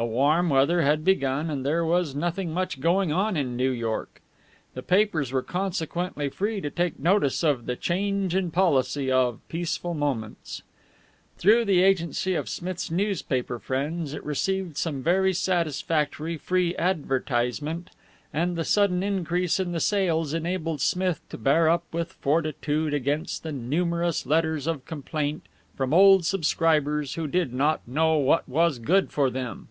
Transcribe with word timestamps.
The 0.00 0.04
warm 0.04 0.48
weather 0.48 0.82
had 0.82 1.04
begun, 1.04 1.50
and 1.50 1.66
there 1.66 1.84
was 1.84 2.14
nothing 2.14 2.52
much 2.54 2.78
going 2.80 3.10
on 3.10 3.36
in 3.36 3.56
New 3.56 3.72
York. 3.72 4.22
The 4.74 4.82
papers 4.84 5.32
were 5.32 5.42
consequently 5.42 6.28
free 6.28 6.60
to 6.60 6.70
take 6.70 7.00
notice 7.00 7.42
of 7.42 7.66
the 7.66 7.74
change 7.74 8.32
in 8.32 8.44
the 8.44 8.50
policy 8.52 9.10
of 9.10 9.40
Peaceful 9.48 9.94
Moments. 9.94 10.62
Through 11.36 11.64
the 11.64 11.82
agency 11.82 12.36
of 12.36 12.48
Smith's 12.48 12.92
newspaper 12.92 13.58
friends, 13.58 14.14
it 14.14 14.22
received 14.24 14.76
some 14.76 15.02
very 15.02 15.32
satisfactory 15.32 16.36
free 16.36 16.76
advertisement, 16.76 17.90
and 18.32 18.54
the 18.54 18.62
sudden 18.64 19.02
increase 19.02 19.58
in 19.58 19.72
the 19.72 19.80
sales 19.80 20.32
enabled 20.32 20.80
Smith 20.80 21.22
to 21.28 21.36
bear 21.36 21.68
up 21.68 21.82
with 21.92 22.12
fortitude 22.12 22.94
against 22.94 23.42
the 23.42 23.50
numerous 23.50 24.24
letters 24.26 24.68
of 24.68 24.84
complaint 24.86 25.46
from 25.74 25.92
old 25.92 26.24
subscribers 26.24 27.14
who 27.14 27.26
did 27.26 27.52
not 27.52 27.80
know 27.88 28.16
what 28.16 28.48
was 28.48 28.78
good 28.78 29.10
for 29.10 29.28
them. 29.28 29.66